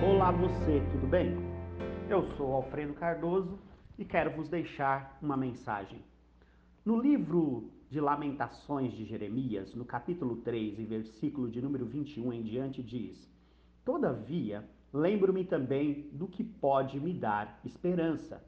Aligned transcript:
Olá 0.00 0.30
você, 0.30 0.80
tudo 0.92 1.08
bem? 1.08 1.34
Eu 2.08 2.22
sou 2.36 2.52
Alfredo 2.52 2.94
Cardoso 2.94 3.58
e 3.98 4.04
quero 4.04 4.30
vos 4.30 4.48
deixar 4.48 5.18
uma 5.20 5.36
mensagem. 5.36 5.98
No 6.84 7.00
livro 7.00 7.68
de 7.90 8.00
Lamentações 8.00 8.92
de 8.92 9.04
Jeremias, 9.04 9.74
no 9.74 9.84
capítulo 9.84 10.36
3 10.36 10.78
e 10.78 10.84
versículo 10.84 11.50
de 11.50 11.60
número 11.60 11.84
21 11.84 12.32
em 12.32 12.42
diante, 12.44 12.80
diz: 12.80 13.28
Todavia, 13.84 14.64
lembro-me 14.92 15.44
também 15.44 16.08
do 16.12 16.28
que 16.28 16.44
pode 16.44 17.00
me 17.00 17.12
dar 17.12 17.58
esperança. 17.64 18.40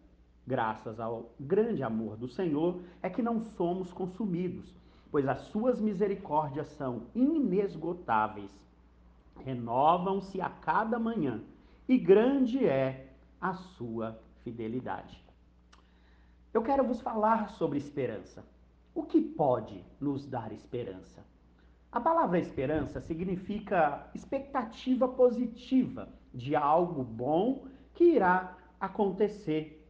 Graças 0.46 1.00
ao 1.00 1.34
grande 1.38 1.82
amor 1.82 2.16
do 2.16 2.28
Senhor 2.28 2.80
é 3.02 3.10
que 3.10 3.22
não 3.22 3.44
somos 3.56 3.92
consumidos, 3.92 4.72
pois 5.10 5.26
as 5.26 5.40
suas 5.48 5.80
misericórdias 5.80 6.68
são 6.68 7.08
inesgotáveis 7.12 8.50
renovam-se 9.44 10.40
a 10.40 10.48
cada 10.48 10.98
manhã, 10.98 11.42
e 11.88 11.98
grande 11.98 12.64
é 12.66 13.14
a 13.40 13.54
sua 13.54 14.20
fidelidade. 14.44 15.22
Eu 16.52 16.62
quero 16.62 16.84
vos 16.84 17.00
falar 17.00 17.50
sobre 17.50 17.78
esperança. 17.78 18.44
O 18.94 19.04
que 19.04 19.20
pode 19.20 19.84
nos 20.00 20.26
dar 20.26 20.52
esperança? 20.52 21.24
A 21.92 22.00
palavra 22.00 22.38
esperança 22.38 23.00
significa 23.00 24.08
expectativa 24.14 25.08
positiva 25.08 26.08
de 26.32 26.54
algo 26.54 27.02
bom 27.02 27.66
que 27.94 28.04
irá 28.04 28.56
acontecer. 28.78 29.84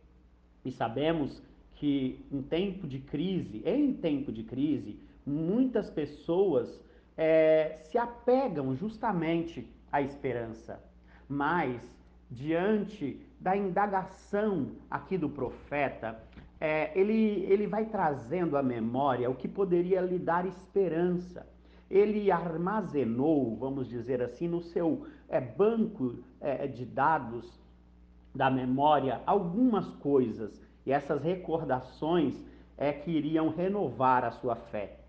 E 0.64 0.70
sabemos 0.70 1.42
que 1.74 2.26
em 2.30 2.42
tempo 2.42 2.86
de 2.86 2.98
crise, 2.98 3.62
em 3.64 3.92
tempo 3.94 4.30
de 4.30 4.42
crise, 4.42 4.98
muitas 5.24 5.90
pessoas 5.90 6.80
é, 7.22 7.76
se 7.84 7.98
apegam 7.98 8.74
justamente 8.74 9.70
à 9.92 10.00
esperança. 10.00 10.82
Mas, 11.28 11.82
diante 12.30 13.20
da 13.38 13.54
indagação 13.54 14.68
aqui 14.90 15.18
do 15.18 15.28
profeta, 15.28 16.18
é, 16.58 16.98
ele, 16.98 17.44
ele 17.44 17.66
vai 17.66 17.84
trazendo 17.84 18.56
à 18.56 18.62
memória 18.62 19.28
o 19.28 19.34
que 19.34 19.46
poderia 19.46 20.00
lhe 20.00 20.18
dar 20.18 20.46
esperança. 20.46 21.46
Ele 21.90 22.30
armazenou, 22.30 23.54
vamos 23.54 23.86
dizer 23.86 24.22
assim, 24.22 24.48
no 24.48 24.62
seu 24.62 25.06
é, 25.28 25.42
banco 25.42 26.20
é, 26.40 26.66
de 26.66 26.86
dados 26.86 27.60
da 28.34 28.50
memória 28.50 29.20
algumas 29.26 29.86
coisas, 29.96 30.58
e 30.86 30.92
essas 30.92 31.22
recordações 31.22 32.34
é 32.78 32.94
que 32.94 33.10
iriam 33.10 33.50
renovar 33.50 34.24
a 34.24 34.30
sua 34.30 34.56
fé. 34.56 34.99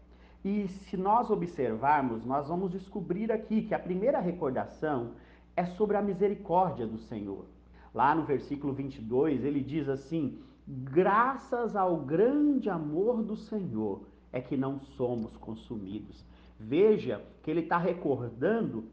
E 0.43 0.67
se 0.67 0.97
nós 0.97 1.29
observarmos, 1.29 2.25
nós 2.25 2.47
vamos 2.47 2.71
descobrir 2.71 3.31
aqui 3.31 3.61
que 3.63 3.75
a 3.75 3.79
primeira 3.79 4.19
recordação 4.19 5.11
é 5.55 5.65
sobre 5.65 5.97
a 5.97 6.01
misericórdia 6.01 6.87
do 6.87 6.97
Senhor. 6.97 7.45
Lá 7.93 8.15
no 8.15 8.23
versículo 8.23 8.73
22, 8.73 9.43
ele 9.43 9.61
diz 9.61 9.87
assim: 9.87 10.39
Graças 10.67 11.75
ao 11.75 11.97
grande 11.97 12.69
amor 12.69 13.21
do 13.21 13.35
Senhor 13.35 14.01
é 14.31 14.41
que 14.41 14.55
não 14.55 14.79
somos 14.79 15.35
consumidos. 15.37 16.25
Veja 16.59 17.21
que 17.43 17.51
ele 17.51 17.61
está 17.61 17.77
recordando 17.77 18.85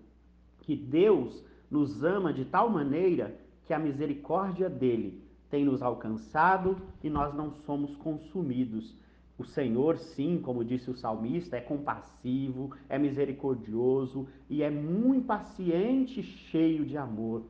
que 0.60 0.74
Deus 0.74 1.44
nos 1.70 2.02
ama 2.02 2.32
de 2.32 2.44
tal 2.44 2.68
maneira 2.68 3.38
que 3.64 3.72
a 3.72 3.78
misericórdia 3.78 4.68
dele 4.68 5.22
tem 5.50 5.64
nos 5.64 5.82
alcançado 5.82 6.76
e 7.02 7.08
nós 7.08 7.34
não 7.34 7.52
somos 7.52 7.94
consumidos. 7.96 8.94
O 9.38 9.44
Senhor, 9.44 9.98
sim, 9.98 10.40
como 10.42 10.64
disse 10.64 10.90
o 10.90 10.96
salmista, 10.96 11.56
é 11.56 11.60
compassivo, 11.60 12.74
é 12.88 12.98
misericordioso 12.98 14.26
e 14.50 14.64
é 14.64 14.68
muito 14.68 15.26
paciente, 15.26 16.22
cheio 16.22 16.84
de 16.84 16.96
amor. 16.96 17.44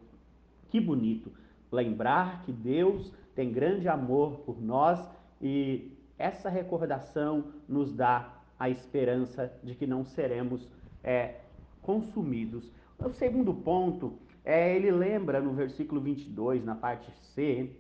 Que 0.69 0.79
bonito 0.79 1.33
lembrar 1.73 2.43
que 2.45 2.53
Deus 2.53 3.11
tem 3.35 3.51
grande 3.51 3.89
amor 3.89 4.41
por 4.41 4.61
nós 4.61 5.01
e 5.41 5.93
essa 6.19 6.51
recordação 6.51 7.53
nos 7.67 7.93
dá 7.93 8.35
a 8.59 8.69
esperança 8.69 9.51
de 9.63 9.75
que 9.75 9.87
não 9.87 10.05
seremos 10.05 10.69
é, 11.03 11.37
consumidos. 11.81 12.71
O 12.99 13.11
segundo 13.11 13.55
ponto 13.55 14.19
é 14.45 14.75
ele 14.75 14.91
lembra 14.91 15.41
no 15.41 15.55
versículo 15.55 16.01
22, 16.01 16.65
na 16.65 16.75
parte 16.75 17.11
C, 17.35 17.71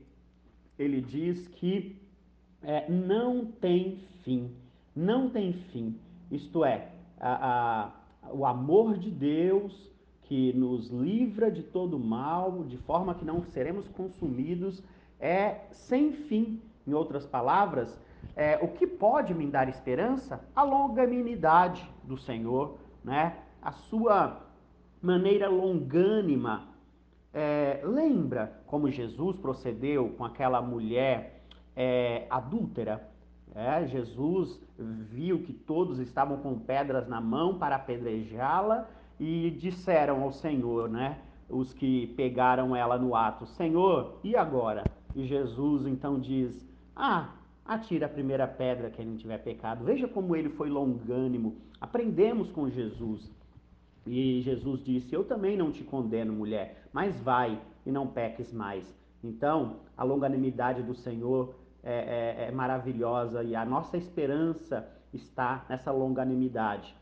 ele 0.79 1.01
diz 1.01 1.49
que 1.49 2.01
é, 2.63 2.91
não 2.91 3.47
tem 3.47 3.99
fim. 4.25 4.51
Não 4.95 5.31
tem 5.31 5.53
fim. 5.53 5.99
Isto 6.31 6.65
é, 6.65 6.89
a, 7.21 7.93
a, 8.23 8.33
o 8.33 8.45
amor 8.45 8.99
de 8.99 9.11
Deus 9.11 9.89
que 10.23 10.53
nos 10.53 10.91
livra 10.91 11.51
de 11.51 11.63
todo 11.63 11.99
mal, 11.99 12.65
de 12.65 12.77
forma 12.79 13.15
que 13.15 13.25
não 13.25 13.43
seremos 13.45 13.89
consumidos, 13.89 14.83
é 15.19 15.67
sem 15.73 16.13
fim. 16.13 16.61
Em 16.87 16.93
outras 16.93 17.27
palavras, 17.27 17.99
é, 18.37 18.57
o 18.63 18.69
que 18.69 18.87
pode 18.87 19.35
me 19.35 19.47
dar 19.47 19.69
esperança? 19.69 20.43
A 20.55 20.63
longanimidade 20.63 21.89
do 22.05 22.17
Senhor, 22.17 22.79
né? 23.03 23.37
a 23.63 23.73
sua 23.73 24.43
maneira 25.01 25.49
longânima. 25.49 26.69
É, 27.33 27.81
lembra 27.85 28.61
como 28.67 28.91
Jesus 28.91 29.37
procedeu 29.37 30.11
com 30.11 30.25
aquela 30.25 30.61
mulher 30.61 31.38
é, 31.79 32.27
adúltera. 32.29 33.09
É, 33.55 33.87
Jesus 33.87 34.61
viu 35.11 35.45
que 35.45 35.53
todos 35.53 36.01
estavam 36.01 36.39
com 36.39 36.59
pedras 36.59 37.07
na 37.09 37.21
mão 37.21 37.57
para 37.57 37.77
apedrejá-la 37.77 38.89
e 39.19 39.51
disseram 39.53 40.23
ao 40.25 40.33
Senhor, 40.33 40.89
né, 40.89 41.19
os 41.49 41.73
que 41.73 42.09
pegaram 42.09 42.75
ela 42.75 42.99
no 42.99 43.15
ato: 43.15 43.47
Senhor, 43.47 44.19
e 44.25 44.35
agora? 44.35 44.83
E 45.15 45.25
Jesus 45.25 45.87
então 45.87 46.19
diz: 46.19 46.69
Ah, 46.95 47.31
atira 47.65 48.07
a 48.07 48.11
primeira 48.11 48.47
pedra 48.47 48.91
quem 48.91 49.07
não 49.07 49.17
tiver 49.17 49.39
pecado. 49.39 49.85
Veja 49.85 50.09
como 50.09 50.35
ele 50.35 50.51
foi 50.51 50.69
longânimo. 50.69 51.57
Aprendemos 51.81 52.51
com 52.51 52.69
Jesus. 52.69 53.31
E 54.05 54.41
Jesus 54.43 54.85
disse: 54.85 55.15
Eu 55.15 55.25
também 55.25 55.57
não 55.57 55.71
te 55.71 55.85
condeno, 55.85 56.33
mulher, 56.33 56.83
mas 56.93 57.19
vai 57.21 57.59
e 57.87 57.93
não 57.93 58.07
peques 58.07 58.53
mais. 58.53 58.85
Então, 59.23 59.77
a 59.97 60.05
longanimidade 60.05 60.83
do 60.83 60.95
Senhor 60.95 61.55
é, 61.83 62.45
é, 62.45 62.49
é 62.49 62.51
maravilhosa 62.51 63.43
e 63.43 63.55
a 63.55 63.65
nossa 63.65 63.97
esperança 63.97 64.89
está 65.13 65.65
nessa 65.69 65.91
longanimidade. 65.91 66.95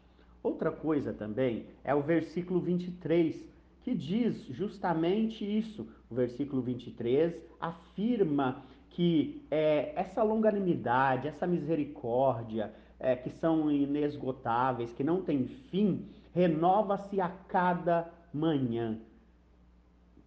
Outra 0.43 0.71
coisa 0.71 1.13
também 1.13 1.67
é 1.83 1.95
o 1.95 2.01
versículo 2.01 2.61
23, 2.61 3.45
que 3.83 3.95
diz 3.95 4.45
justamente 4.47 5.45
isso. 5.45 5.89
O 6.11 6.15
versículo 6.15 6.63
23 6.63 7.35
afirma 7.61 8.63
que 8.91 9.45
é, 9.51 9.93
essa 9.97 10.23
longanimidade, 10.23 11.29
essa 11.29 11.47
misericórdia, 11.47 12.73
é, 12.99 13.15
que 13.15 13.29
são 13.29 13.71
inesgotáveis, 13.71 14.93
que 14.93 15.05
não 15.05 15.21
tem 15.23 15.47
fim, 15.47 16.07
renova-se 16.33 17.21
a 17.21 17.29
cada 17.29 18.11
manhã. 18.33 18.99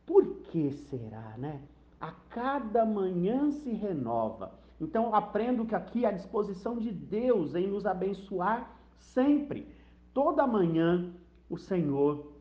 Por 0.05 0.41
que 0.41 0.71
será, 0.71 1.35
né? 1.37 1.61
A 1.99 2.11
cada 2.29 2.85
manhã 2.85 3.51
se 3.51 3.71
renova. 3.71 4.53
Então 4.79 5.13
aprendo 5.13 5.65
que 5.65 5.75
aqui 5.75 6.05
é 6.05 6.07
a 6.07 6.13
disposição 6.13 6.77
de 6.77 6.91
Deus 6.91 7.55
em 7.55 7.67
nos 7.67 7.85
abençoar 7.85 8.75
sempre. 8.97 9.67
Toda 10.13 10.47
manhã 10.47 11.13
o 11.49 11.57
Senhor, 11.57 12.31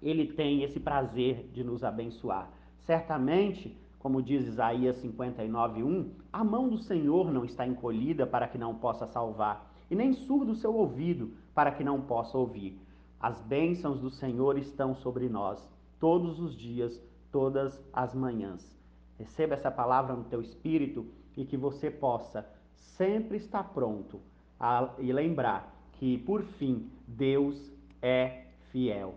ele 0.00 0.32
tem 0.32 0.62
esse 0.62 0.78
prazer 0.78 1.48
de 1.52 1.64
nos 1.64 1.82
abençoar. 1.82 2.50
Certamente, 2.78 3.76
como 3.98 4.22
diz 4.22 4.46
Isaías 4.46 4.96
59:1, 5.02 6.10
a 6.32 6.44
mão 6.44 6.68
do 6.68 6.78
Senhor 6.78 7.30
não 7.32 7.44
está 7.44 7.66
encolhida 7.66 8.26
para 8.26 8.48
que 8.48 8.56
não 8.56 8.74
possa 8.74 9.06
salvar, 9.06 9.70
e 9.90 9.94
nem 9.94 10.12
surdo 10.12 10.52
o 10.52 10.56
seu 10.56 10.74
ouvido 10.74 11.32
para 11.54 11.72
que 11.72 11.82
não 11.82 12.00
possa 12.00 12.38
ouvir. 12.38 12.80
As 13.18 13.40
bênçãos 13.42 14.00
do 14.00 14.08
Senhor 14.08 14.56
estão 14.56 14.94
sobre 14.94 15.28
nós 15.28 15.68
todos 15.98 16.40
os 16.40 16.56
dias, 16.56 17.02
todas 17.30 17.78
as 17.92 18.14
manhãs. 18.14 18.79
Receba 19.20 19.52
essa 19.52 19.70
palavra 19.70 20.16
no 20.16 20.24
teu 20.24 20.40
espírito 20.40 21.06
e 21.36 21.44
que 21.44 21.54
você 21.54 21.90
possa 21.90 22.48
sempre 22.74 23.36
estar 23.36 23.64
pronto 23.64 24.18
a, 24.58 24.94
e 24.98 25.12
lembrar 25.12 25.76
que, 25.92 26.16
por 26.16 26.42
fim, 26.42 26.90
Deus 27.06 27.70
é 28.00 28.44
fiel. 28.72 29.14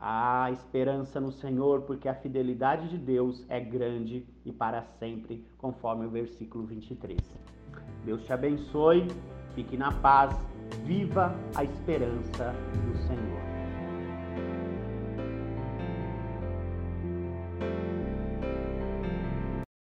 Há 0.00 0.50
esperança 0.50 1.20
no 1.20 1.30
Senhor, 1.30 1.82
porque 1.82 2.08
a 2.08 2.14
fidelidade 2.14 2.88
de 2.88 2.98
Deus 2.98 3.44
é 3.48 3.60
grande 3.60 4.26
e 4.44 4.50
para 4.50 4.82
sempre, 4.98 5.46
conforme 5.58 6.06
o 6.06 6.10
versículo 6.10 6.66
23. 6.66 7.16
Deus 8.04 8.24
te 8.24 8.32
abençoe, 8.32 9.06
fique 9.54 9.76
na 9.76 9.92
paz, 9.92 10.34
viva 10.84 11.32
a 11.54 11.62
esperança 11.62 12.52
do 12.84 12.96
Senhor. 13.06 13.29